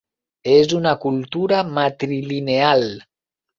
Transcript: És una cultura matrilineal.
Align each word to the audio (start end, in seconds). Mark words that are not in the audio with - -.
És 0.53 0.73
una 0.77 0.93
cultura 1.03 1.61
matrilineal. 1.77 2.85